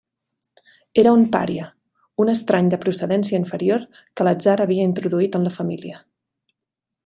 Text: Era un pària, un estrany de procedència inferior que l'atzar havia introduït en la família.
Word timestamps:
Era 1.01 1.11
un 1.17 1.25
pària, 1.35 1.67
un 2.25 2.33
estrany 2.33 2.71
de 2.73 2.79
procedència 2.87 3.41
inferior 3.43 3.87
que 4.15 4.27
l'atzar 4.29 4.59
havia 4.65 4.89
introduït 4.93 5.41
en 5.41 5.49
la 5.51 5.53
família. 5.61 6.05